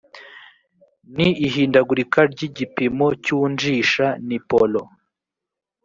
[1.15, 1.17] n
[1.47, 4.81] ihindagurika ry igipimo cy unjisha ni polo